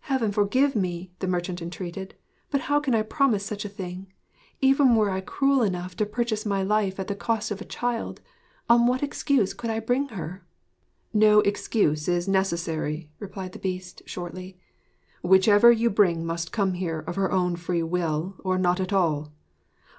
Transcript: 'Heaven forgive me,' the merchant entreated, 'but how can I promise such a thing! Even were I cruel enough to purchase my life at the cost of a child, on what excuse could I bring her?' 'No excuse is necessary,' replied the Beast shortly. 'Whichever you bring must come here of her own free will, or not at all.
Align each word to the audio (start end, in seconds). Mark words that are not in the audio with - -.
'Heaven 0.00 0.32
forgive 0.32 0.74
me,' 0.74 1.12
the 1.18 1.26
merchant 1.26 1.60
entreated, 1.60 2.14
'but 2.50 2.62
how 2.62 2.80
can 2.80 2.94
I 2.94 3.02
promise 3.02 3.44
such 3.44 3.66
a 3.66 3.68
thing! 3.68 4.10
Even 4.62 4.94
were 4.96 5.10
I 5.10 5.20
cruel 5.20 5.60
enough 5.62 5.94
to 5.96 6.06
purchase 6.06 6.46
my 6.46 6.62
life 6.62 6.98
at 6.98 7.08
the 7.08 7.14
cost 7.14 7.50
of 7.50 7.60
a 7.60 7.66
child, 7.66 8.22
on 8.70 8.86
what 8.86 9.02
excuse 9.02 9.52
could 9.52 9.68
I 9.68 9.80
bring 9.80 10.08
her?' 10.08 10.46
'No 11.12 11.40
excuse 11.40 12.08
is 12.08 12.26
necessary,' 12.26 13.10
replied 13.18 13.52
the 13.52 13.58
Beast 13.58 14.00
shortly. 14.06 14.56
'Whichever 15.20 15.70
you 15.70 15.90
bring 15.90 16.24
must 16.24 16.50
come 16.50 16.72
here 16.72 17.00
of 17.00 17.16
her 17.16 17.30
own 17.30 17.54
free 17.56 17.82
will, 17.82 18.36
or 18.42 18.56
not 18.56 18.80
at 18.80 18.94
all. 18.94 19.30